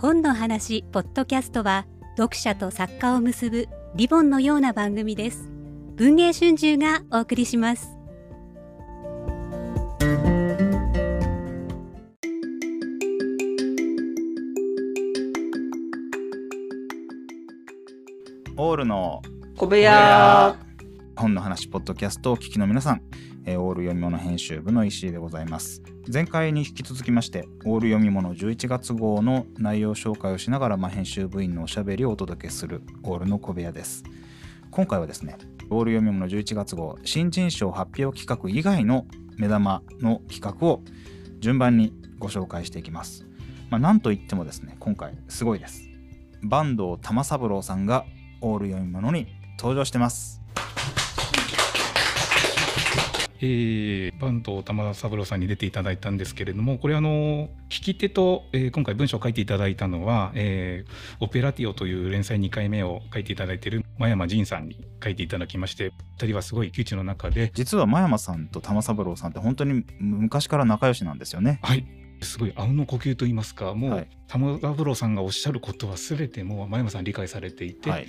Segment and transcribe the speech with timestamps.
[0.00, 1.84] 本の話ポッドキャストは
[2.16, 5.50] 読者と作家を結ぶリボンのような番組です。
[5.96, 7.88] 文藝春秋がお送りします。
[18.56, 19.20] オールの
[19.56, 20.56] 小部屋
[21.18, 23.02] 本の話ポッドキャストを聞きの皆さん、
[23.44, 25.82] えーオール読み物編集部の石井でございます。
[26.12, 34.04] 前回に引き続きましてオール読み物11月号の内容紹介をしながら、まあ、編集部員のおしゃべりをお届けするオールの小部屋です。
[34.70, 35.36] 今回はですね
[35.70, 39.04] オール読み物11月号新人賞発表企画以外の
[39.38, 40.84] 目玉の企画を
[41.40, 43.26] 順番にご紹介していきます。
[43.70, 45.82] まあ、なんといってもですね今回すごいです。
[46.48, 48.04] 坂東玉三郎さんが
[48.40, 49.26] オール読み物に
[49.58, 50.40] 登場してます。
[53.40, 71.60] えー、坂東玉三郎さんに出ていただいたんですけれどもこれあの聞き手と、えー今回文章を書いていただいたのは、えーオペラティオという連載2回目を書いていただいている真山仁さんに書いていただきまして2人はすごい窮地の中で実は真山さんと玉三郎さんって本当に昔から仲良しなんですよね。
[71.62, 71.86] はい。
[72.20, 74.08] すごいあうんの呼吸と言いますかもう、はい。
[74.26, 78.08] 玉三郎さんがおっしゃることは全てもう真山さん理解されていて、はい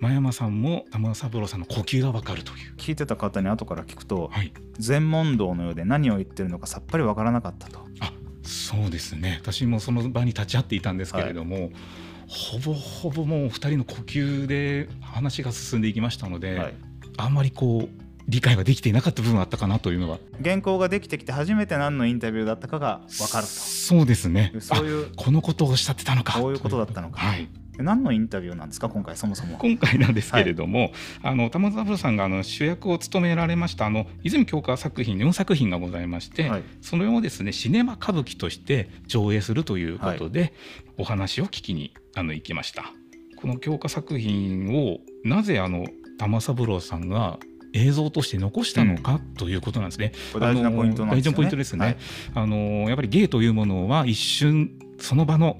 [0.00, 2.74] 真山さんも玉三郎さんの呼吸がわかるという。
[2.76, 4.52] 聞いてた方に後から聞くとはい。
[4.78, 7.80] 全問答のようで何を言ってるのかさっぱりわからなかったと。
[8.42, 9.38] そうですね。
[9.42, 11.70] 私もその場に立ち会っていたんですけれども、
[12.26, 16.74] ほぼほぼもう2人の呼吸で話が進んでいきましたので、はい。
[17.16, 24.52] あんまりこう理解ができていなかった部分があったかなというのは原稿ができてきて初めて何のインタビューだったかがわかるそうですね。
[24.54, 26.38] とそういうあこのことをおっしゃってたのか。
[26.38, 27.20] こういうことだったのか。
[27.20, 27.48] はい、
[27.82, 30.92] 何のインタビューなんですか今回そもそも今回なんですけれども、
[31.22, 36.62] あの玉三郎さんがあの主役を務められましたあの泉鏡花作品4作品がございまして、はい。
[36.80, 40.52] それをですねシネマ歌舞伎として上映するということで、
[40.98, 42.92] お話を聞きにあの行きました。
[43.36, 45.86] この教科作品をなぜあの
[46.18, 47.38] 玉三郎さんが
[47.72, 50.12] 映像として残したのかということなんですね。
[50.38, 51.12] 大事なポイントね。
[51.12, 51.84] 大事なポイントですね。
[51.84, 51.96] はい。
[52.34, 52.56] あの
[52.88, 55.56] やっぱり芸というものは一瞬その場の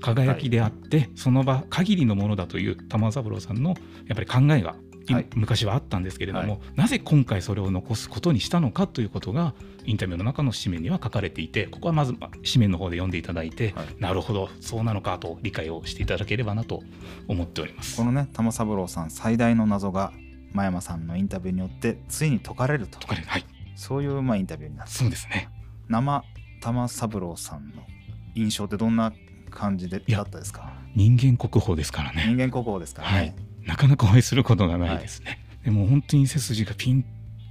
[0.00, 3.70] 輝きであって、その場限りのものだという玉三郎さんの
[4.06, 4.76] やっぱり考えが、
[5.08, 5.26] いはい。
[5.34, 9.54] 昔はあったんですけれども、はなぜ今回それを残すことにしたのかということが
[9.84, 13.86] インタビューの中の紙面には書かれていてここはまずまあ紙面の方で読んでいただいて、はい。
[13.98, 16.82] なるほどそうなのかと理解をしていただければなと
[17.26, 17.96] 思っております。
[17.96, 18.04] こ。
[18.04, 20.12] のね玉三郎さん最大の謎が
[20.52, 22.98] 真山さんのインタビューによってついに解かれると。
[22.98, 23.44] とかではい。
[23.76, 24.92] そういうまあインタビューになった。
[24.92, 25.48] そうですね。
[25.88, 26.24] 生
[26.60, 27.86] 玉三郎さんの
[28.34, 29.12] 印象ってどんな
[29.48, 30.72] 感じでだったですか？
[30.94, 32.24] 人間国宝ですからね。
[32.26, 33.34] 人間国宝ですからね、はい
[33.66, 35.44] なかなかお会いすることがないですね。
[35.62, 37.04] でも本当に背筋がピン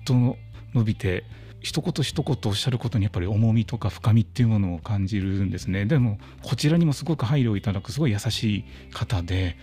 [0.03, 0.35] と
[0.73, 1.23] 伸びて
[1.61, 5.85] 一言一言おっしゃることにやっぱり重みとか深みっていうものを感じるんですね。
[5.85, 9.57] でもこちらにもすごく配慮をいただくすごい優しい方で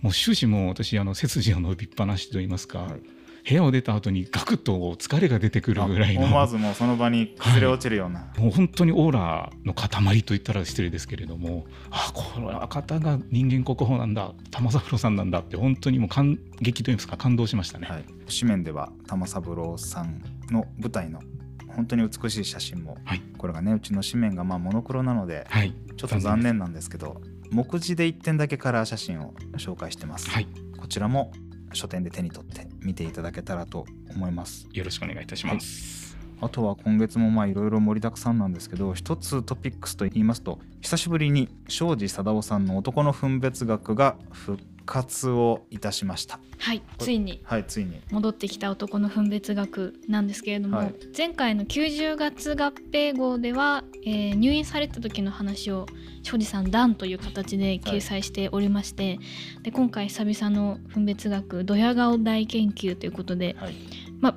[0.00, 3.00] もう終始もう私あの背筋を伸びっぱなしと言いますか、はい
[3.48, 6.24] 部屋を出た後にガクッと疲れが出てくるぐらいの。
[6.24, 11.64] 思わずもうその場に崩れ落ちるような、もう本当にオーラの塊と言ったら失礼ですけれども。
[11.90, 14.32] あこの方が人間国宝なんだ。
[14.50, 17.86] 玉三郎さんなんだって本当にもう感激といいますか感動しましたね。
[17.86, 21.20] はい、紙面では玉三郎さんの舞台の
[21.68, 23.22] 本当に美しい写真も、はい。
[23.38, 27.20] これがねうちの紙面がまあモノクロなのではい、ちょっと残念なんですけど
[27.50, 30.48] 目次で1点だけカラー写真を紹介してます、はい、
[30.78, 31.32] こちらも
[31.72, 34.68] 書店で手に取って見ていただけたらと思います。
[34.72, 36.16] よろしくお願いいたします。
[36.40, 46.38] あとは今月もまあいろいろ盛りだくさんなんですけど一つトピックスと言いますと久しぶりに庄司貞夫さんの男の分別学が復活をいたしました。
[46.58, 47.40] はいついに。
[47.44, 48.00] はいついに。
[48.10, 50.94] 戻ってきた男の分別学なんですけれども、はい。
[51.16, 55.86] 前回の90月合併号では、えー入院された時の話を
[56.26, 59.20] 庄司さん段という形で掲載しておりまして、
[59.62, 63.74] で今回久々の分別学ドヤ顔大研究ということで、はい。
[64.20, 64.34] まあ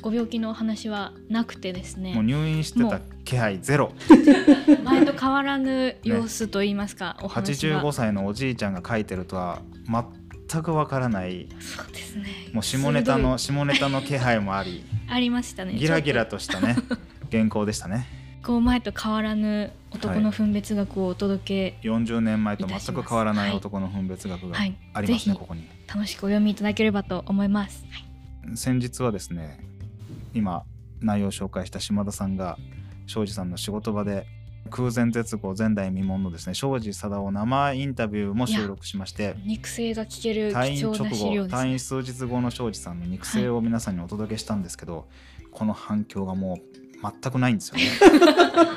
[0.00, 3.92] ご病気のお話はなくてですもうね入院してた気配ゼロ。
[4.82, 9.62] 前と変わらぬ様子といいますか、 お話が85歳のおじいちゃんが書いてるとは
[10.50, 11.46] 全くわからない。
[11.60, 12.24] そうですね。
[12.52, 14.82] もう下ネタの下ネタの気配もあり。
[15.08, 15.74] ありましたね。
[15.74, 16.74] ギラギラとしたね。
[17.30, 24.76] 原稿でしたねとこう前と変わらぬ男の分別学をお届け、40年前と全く変わらないはい男の分別学がはい。
[24.92, 25.68] ありますね、ぜひここに。
[25.86, 27.84] 楽しくお読みいただければと思います。
[28.54, 29.60] 先日はですね
[30.34, 30.64] 今
[31.00, 32.58] 内容を紹介した島田さんが
[33.06, 34.26] 庄司さんの仕事場で
[34.70, 41.62] 空前絶後前代未聞のですね庄司貞夫生インタビューも収録しまして肉声が聞ける退院直貴重な資料後ですね。
[41.62, 45.06] 退院数日後の庄司さんの肉声を皆さんにお届けしたんですけど、
[45.50, 47.84] この反響がもう全くないんですよね。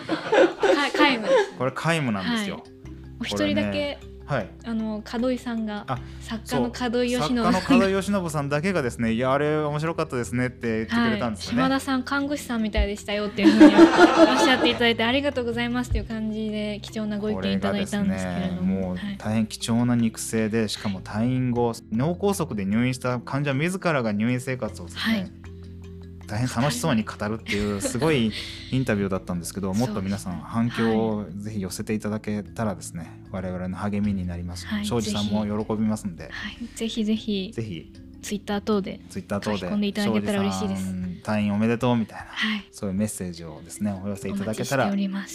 [0.95, 1.27] か皆無。
[1.27, 1.53] です。
[1.57, 2.63] これ皆無なんですよ、はい。
[3.21, 4.49] お一人だけ、はい。
[4.65, 7.37] あの門井さんがあ作家の門井義信。
[7.43, 19.17] 作家の門井義信さんだけがですねいやあれ面白かったですねって言ってくれたんですよね、島田さん看護師さんみたいでしたよっていうふうにおっしゃっていただいてありがとうございますっていう感じで貴重なご意見いただいたんですけれども、もうはい。
[19.17, 25.44] 大変貴重な肉声でしかも退院後脳梗塞で入院した患者自らが入院生活をですね、はい
[26.27, 28.31] 大変楽しそうに語るっていうすごい
[28.71, 33.21] インタビューだったんですけどもっと皆さん反響をぜひ寄せていただけたらですね。
[33.31, 34.65] 我々の励みになります。
[34.67, 36.23] はい庄司さんも喜びますので。
[36.25, 36.31] はい、
[36.75, 37.51] ぜひぜひ。
[37.53, 37.93] ぜひ。
[38.21, 39.57] ツイッター等でツイッター等で。
[39.59, 40.95] 書き込んでいただけたら嬉しいです。
[41.23, 42.65] 退院おめでとうみたいなはい。
[42.71, 44.91] そういうメッセージをですねお寄せいおただけたら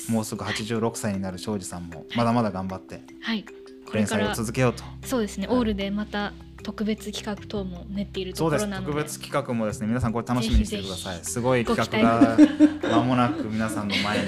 [0.09, 3.45] もうすぐ86歳になる庄司さんもまだまだ頑張ってはい。
[3.93, 4.85] 連載を続けようと。
[5.05, 8.93] そうですね、はいオールでまた特別企画等も練っているところなので。
[8.93, 11.19] 特別企画もですね皆さんこれ楽しみにしてください。
[11.23, 12.37] すごい企画が
[12.83, 14.27] 間もなく皆さんの前に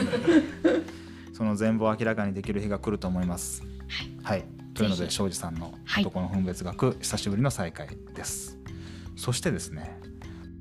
[1.33, 3.63] その全貌を明らかにできる日が来ると思います。
[4.23, 4.45] はい、
[4.75, 8.59] というので庄司さんのはい男の分別学、久しぶりの再会です。
[9.17, 9.99] そしてですね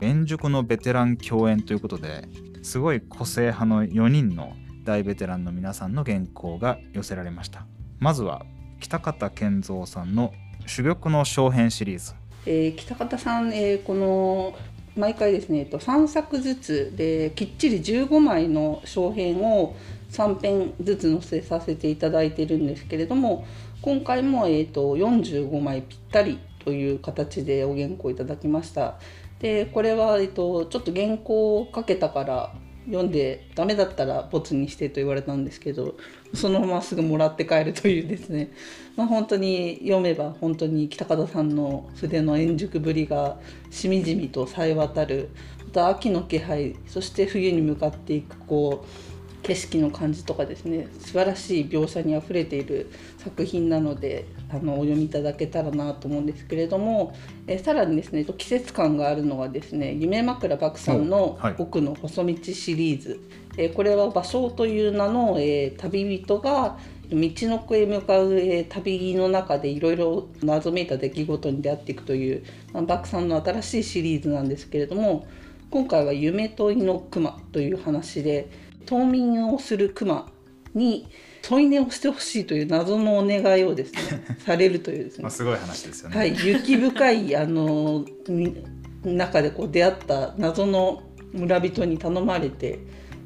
[0.02, 2.28] 円熟のベテラン共演ということで
[2.64, 4.54] すごい個性派の4人の
[4.84, 7.66] 大ベテランの皆さんの原稿が寄せられました。
[8.00, 8.44] まずは
[8.80, 10.34] 北方健三さんの
[10.66, 12.14] 珠玉の小編シリーズ
[12.46, 14.56] えー北方さん、えーこの
[14.96, 19.76] 毎回ですね、えっと、3作ずつできっちり15枚の小編を
[20.12, 23.46] 3編ずつ載せさせていただいてるんですけれども
[23.82, 29.00] 今回も、えー、と45枚ぴったりという形でお原稿いただきました。
[29.40, 32.54] でこれは、えっと、ちょっと原稿をかけたから
[32.86, 35.96] 読んでダメだったらボツにしてと言われたんですけど
[36.34, 38.52] そのまますぐもらって帰るというですね、
[38.96, 43.38] まあ、本当に読めば本当に北方さんの筆の円熟ぶりが
[43.70, 45.30] しみじみとさえ渡る
[45.66, 49.11] また秋の気配そして冬に向かっていくこう
[49.44, 57.16] 景色の感じとかですね素晴らしい描写にあふれている作品なのであのお読みいただけたらなと思うんですけれども
[57.48, 63.20] えさらにですね季節感があるのはですね夢枕漠さんのはい「奥の細道」シリーズ、
[63.58, 66.78] えこれは「芭蕉」という名の、えー旅人が
[67.10, 72.44] 道のくへ向かう、えー旅の中でいろいろ謎めいた出来事に出会っていくという、
[72.74, 75.26] まあ、漠さんの新しいシリーズなんですけれども
[75.70, 78.50] 今回は「夢問いの熊」という話で
[78.86, 80.28] 冬眠をする熊
[80.74, 81.08] に
[81.42, 86.18] 添い寝をしてほしいという謎のお願いをですね されるというですねまあ、すごい話ですよね。
[86.18, 88.56] はい、雪深いあのみ
[89.04, 92.80] 中でこう出会った謎の村人に頼まれて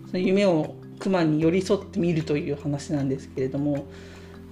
[0.07, 3.87] その夢を熊に寄り添ってみるという話なんですけれども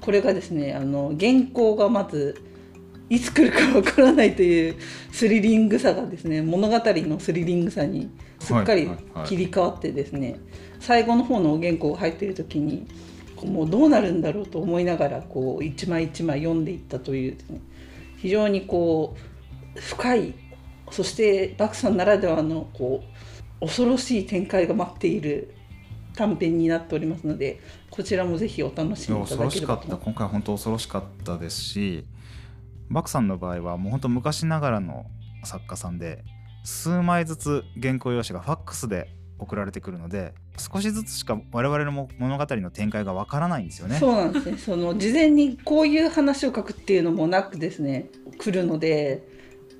[0.01, 2.41] これがですねあの原稿がまず
[3.13, 4.75] いつ来るかわからないという
[5.11, 9.27] スリリングさがですね物語のスリリングさにすっかりはいはいはい。
[9.27, 10.39] 切り替わってですね、
[10.79, 12.87] 最後の方のお原稿が入っている時に
[13.35, 17.61] こうもうどうなるんだろうと思いながらこう一枚一枚読んでいったというね
[18.17, 19.15] 非常にこ
[19.75, 20.33] う深い
[20.89, 23.03] そして漠さんならではのこ
[23.61, 25.53] う恐ろしい展開が待っている
[26.15, 29.97] 短編になっておりますのでこちらもぜひお楽しみいた恐ろしかっだければとた。
[29.97, 32.05] 今回本当恐ろしかったですし
[32.89, 35.05] バクさんの場合はもう本当昔ながらの
[35.43, 36.23] 作家さんで
[36.63, 39.09] 数枚ずつ原稿用紙がファックスで
[39.39, 43.97] 送られてくるので少しずつしか我々の物語の展開がわからないんですよね。
[43.97, 44.57] そうなんですね。
[44.57, 48.09] その事前にこういう話を書くっていうのもなくですね。
[48.37, 49.27] 来るので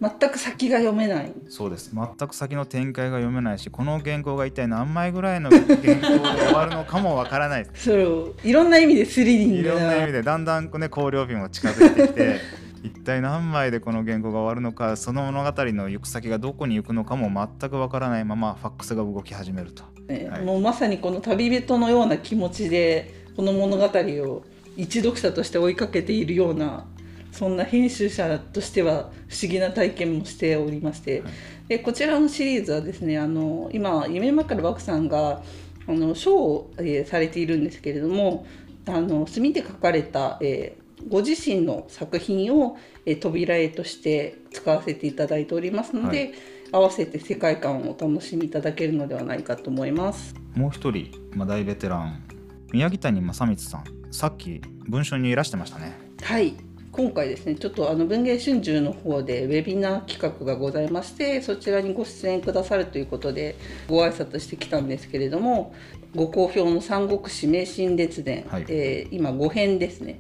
[0.01, 1.31] 全く先が読めない。
[1.47, 1.91] そうです。
[1.93, 19.83] 全く先の展開が読めないしこの原稿が一体何枚ぐらいの原稿で終わるのかもわからないそういろんな意味でスリリングいろんな意味なでだんだんね光陵日も近づいてきて一体何枚でこの原稿が終わるのかその物語の行く先がどこに行くのかも全くわからないままファックスが動き始めると。
[20.07, 20.41] ねはい。
[20.43, 24.43] もうまさにこの旅人のような気持ちでこの物語を
[24.75, 26.85] 一読者として追いかけているような
[27.31, 31.31] そんな編集者としては不思議な体験もしておりまして、はい。
[31.69, 35.41] でこちらのシリーズはですねあの今夢枕漠さんが
[35.87, 38.45] あの賞を、えーされているんですけれども
[38.85, 46.33] あの墨で書かれた、えーご自身の作品を、えー扉絵として使わせていただいておりますので、
[46.71, 50.35] 合わせて世界観をお楽しみいただけるのではないかと思います。
[50.55, 52.23] もう一人、まあ、大ベテラン
[52.71, 53.83] 宮城谷正光さん。
[54.11, 55.97] さっき文章にいらしてましたね。
[56.21, 56.55] はい。
[56.93, 63.55] 今回ですねちょっとあの文藝春秋の方でウェビナー企画がございましてそちらにご出演くださるということで
[63.89, 65.73] ご挨拶してきたんですけれども
[66.15, 68.65] ご好評の「三国志名神列伝」はい。
[68.69, 70.19] えー今5編ですね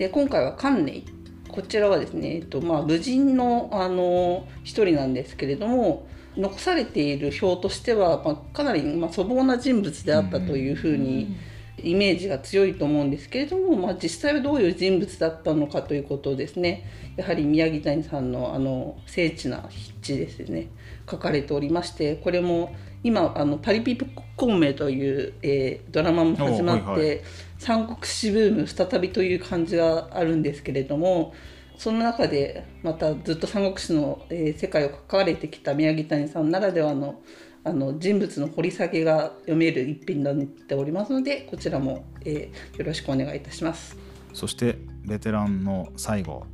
[0.00, 1.02] で今回は関寧
[1.46, 6.06] こちらはですね、えっとまあ、武人のあの一人なんですけれども
[6.38, 11.36] 残されている表としては、まあ、かなり、まあ、粗暴な人物であったというふうに、
[11.84, 16.84] イメージが強いと思うんですけれども、まあ、実際はどういう人物だったのかということをですね。
[17.16, 19.68] やはり宮城谷さんのあの精緻な
[20.02, 20.68] 筆致ですね。
[21.10, 23.98] 書かれておりましてこれも今あのパリピ
[24.36, 27.20] 孔明という、えー、ドラマも始まって、はいはい、
[27.58, 31.34] 三国志ブーム再びという感じがあるんですけれども
[31.78, 37.20] その中でまたずっと三国志の、えー、世界を書かれてきた宮城谷さんならではの
[37.62, 43.96] あの人物の掘り下げが読める一品となっておりますのでこちらも、えー、よろしくお願いいたします。
[44.32, 46.46] そしてベテランの最後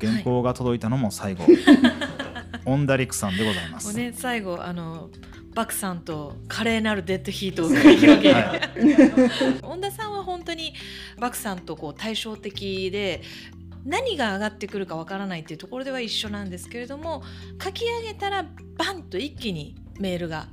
[0.00, 1.56] 原稿が届いたのも最後、はい、
[2.66, 3.96] オンダリクさんでございます。
[3.96, 5.08] ね、最後あの
[5.54, 8.60] バクさんと華麗なるデッドヒートを繰り広げ、はい、
[9.64, 10.74] 恩田さんは本当に
[11.18, 13.22] バクさんとこう対照的で
[13.86, 17.22] 何が上がってくるかわからないっていうところでは一緒なんですけれども
[17.62, 18.44] 書き上げたら
[18.76, 20.48] バンと一気にメールが。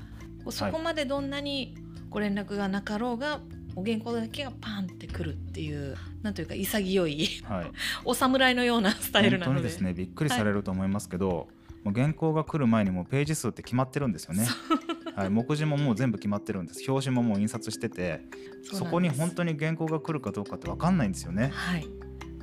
[0.49, 1.75] そこまでどんなに
[2.09, 3.39] ご連絡がなかろうが、
[3.75, 7.71] お原稿だけがパンってくるっていうなんというか潔い、はい、
[8.05, 9.45] お侍のようなスタイルなので。
[9.45, 9.93] 本当にですね。
[9.93, 11.37] びっくりされると思いますけど、はい、
[11.85, 14.45] もう原稿が来る前にもページ数って決まってるんですよね。
[15.15, 16.89] はい、目次ももう全部決まってるんです。
[16.89, 18.21] 表紙ももう印刷してて
[18.63, 21.49] そこに本当に原稿が来るかどうかって分かんないんですよね。
[21.53, 21.87] はい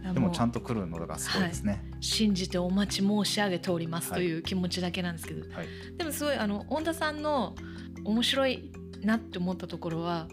[0.02, 5.66] でもちゃんと来るのがすごいですね、はい、信じてお待ち申し上げておりますという気持ちだけなんですけど、はい、
[5.96, 7.54] でもすごいあの恩田さんの
[8.04, 10.28] 面白いなって思ったところは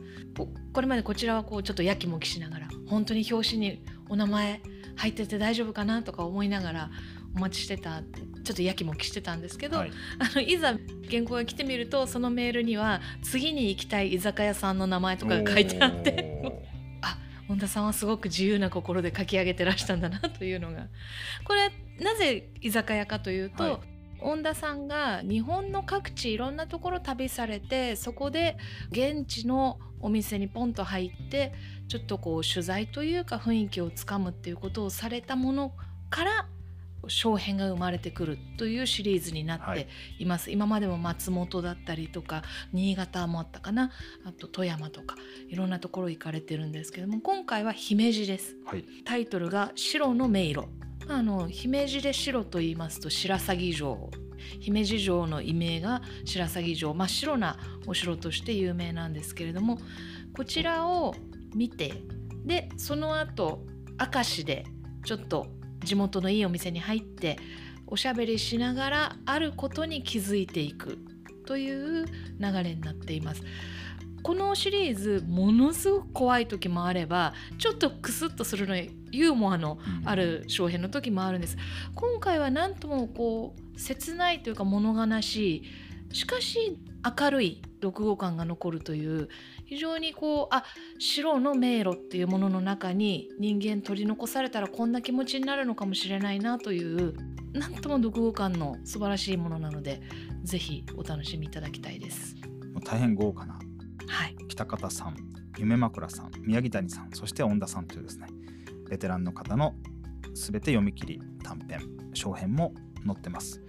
[0.74, 4.62] これまでこちらはこうちょっとやきもきしながら本当に表紙にお名前
[4.96, 6.90] 入ってて大丈夫かなとか思いながら
[7.36, 8.02] お待ちしてた
[8.44, 10.76] ちょっとやきもきしてたんですけど、はい、あのいざ
[11.10, 16.67] 原稿が来てみるとそのメールには次に行きたい居酒屋さんの名前とかが書いてあってあ
[17.58, 20.88] 本田さんはすごく自由な心で書き上げてらしたんだなというのが。
[21.44, 23.78] これなぜ居酒屋かというと、はい。
[24.20, 28.58] 恩田さんが日本の各地いろんなところ旅されてそこで
[28.90, 31.54] 現地のお店にポンと入って
[31.88, 35.72] ちょっとこう取材というか雰囲気をつかむっていうことをされたもの
[36.10, 36.48] から
[37.08, 39.88] 小編が生まれてくるというシリーズになって
[40.20, 40.26] い。
[40.26, 43.92] ます、はい、今までも松本だったりとか新潟もあったかな。
[44.26, 45.16] あと富山とか
[45.50, 50.66] いろんなところ行かれてるんですけども今回は姫路です、はい、タイトルが白の迷路。
[51.10, 54.10] あの姫路で白と言いますと白鷺城。
[54.60, 56.94] 姫路城の異名が白鷺城。
[56.94, 59.80] 真っ白なお城として有名なんですけれども
[60.36, 61.16] こちらを
[61.56, 61.94] 見て
[62.46, 63.66] でその後
[64.14, 64.66] 明石で
[65.04, 65.48] ちょっと
[65.88, 67.39] 地元のいいお店に入って
[67.88, 71.00] おしゃべりしながらあることに気づいていく
[71.46, 73.41] という流れになっています。
[74.22, 81.56] このシリーズものすごく怖い時もあればちょっとクスッとするのユーモアのある小編の時もあるんです。
[81.96, 85.63] 今回は何ともこう切ないというか物悲しい
[86.12, 86.78] しかし
[87.20, 89.30] 明るい読後感が残るという
[89.66, 90.64] 非常にこうあ
[91.00, 97.14] 白の迷路っていうものの中に人間取り残されたらこんな気持ちになるのかもしれないなという
[97.54, 100.02] なんとも読後感の素晴らしいものなので
[100.44, 102.36] ぜひお楽しみいただきたいです。
[102.84, 103.60] 大変豪華な、
[104.08, 105.18] はい、北方さん
[105.58, 108.28] 夢枕さん宮城谷さんそして恩田さんというですね
[108.90, 109.74] ベテランの方の
[110.34, 111.82] 全て読み切り短編
[112.14, 112.74] 小編も
[113.06, 113.62] 載ってます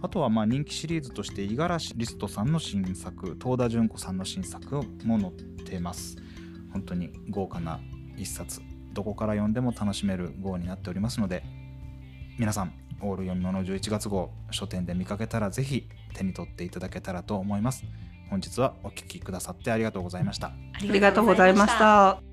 [0.00, 5.32] あとはまあ人気シリーズとして五十嵐リストさんの新作東田淳子さんの新作も載っ
[5.64, 6.16] てます。
[6.72, 7.80] 本当に豪華な
[8.16, 8.60] 一冊
[8.92, 11.42] どこから読んでも楽しめる号になっておりますので
[12.38, 17.84] 皆さんオール読み物11月号書店で見かけたらぜひ手に取っていただけたらと思います。
[18.30, 20.48] 本日はお聴きくださってありがとうございました。
[20.48, 20.52] あ
[20.82, 22.27] りがとうございました